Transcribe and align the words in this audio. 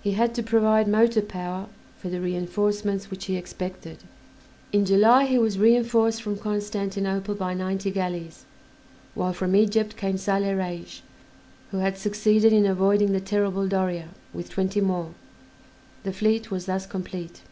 He 0.00 0.12
had 0.12 0.34
to 0.34 0.42
provide 0.42 0.88
motor 0.88 1.20
power 1.20 1.66
for 1.98 2.08
the 2.08 2.22
reinforcements 2.22 3.10
which 3.10 3.26
he 3.26 3.36
expected. 3.36 3.98
In 4.72 4.86
July 4.86 5.26
he 5.26 5.36
was 5.36 5.58
reinforced 5.58 6.22
from 6.22 6.38
Constantinople 6.38 7.34
by 7.34 7.52
ninety 7.52 7.90
galleys, 7.90 8.46
while 9.14 9.34
from 9.34 9.54
Egypt 9.54 9.94
came 9.94 10.16
Saleh 10.16 10.56
Reis, 10.56 11.02
who 11.70 11.80
had 11.80 11.98
succeeded 11.98 12.50
in 12.50 12.64
avoiding 12.64 13.12
the 13.12 13.20
terrible 13.20 13.68
Doria, 13.68 14.08
with 14.32 14.48
twenty 14.48 14.80
more; 14.80 15.10
the 16.02 16.14
fleet 16.14 16.50
was 16.50 16.64
thus 16.64 16.86
complete. 16.86 17.42